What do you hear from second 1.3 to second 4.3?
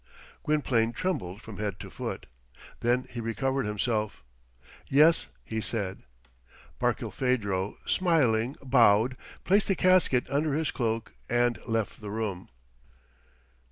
from head to foot. Then he recovered himself.